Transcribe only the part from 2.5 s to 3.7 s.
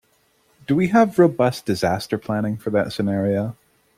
for that scenario?